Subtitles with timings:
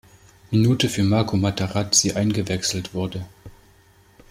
[0.49, 3.23] Minute für Marco Materazzi eingewechselt wurde.